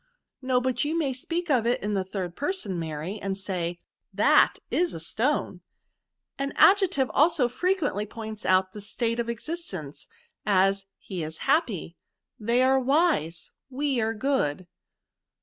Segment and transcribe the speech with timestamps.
[0.01, 0.03] *^
[0.41, 2.63] No, but you may speak of it in the third A A 266 VERBS.
[2.63, 3.79] person, Mary, and say,
[4.11, 5.61] 'that is a stone/
[6.39, 10.07] An adjective also frequently points out the state of existence;
[10.43, 11.97] as, he is happy,
[12.39, 14.65] they are wise, we are good."